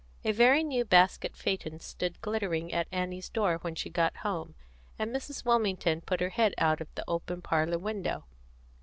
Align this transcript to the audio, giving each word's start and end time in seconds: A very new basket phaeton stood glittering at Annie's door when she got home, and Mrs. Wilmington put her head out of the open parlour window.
A 0.25 0.31
very 0.31 0.63
new 0.63 0.83
basket 0.83 1.35
phaeton 1.37 1.79
stood 1.79 2.19
glittering 2.21 2.73
at 2.73 2.87
Annie's 2.91 3.29
door 3.29 3.59
when 3.59 3.75
she 3.75 3.91
got 3.91 4.17
home, 4.25 4.55
and 4.97 5.15
Mrs. 5.15 5.45
Wilmington 5.45 6.01
put 6.01 6.21
her 6.21 6.29
head 6.29 6.55
out 6.57 6.81
of 6.81 6.87
the 6.95 7.03
open 7.07 7.43
parlour 7.43 7.77
window. 7.77 8.25